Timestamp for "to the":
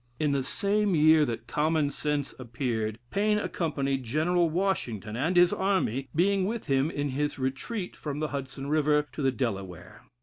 9.11-9.31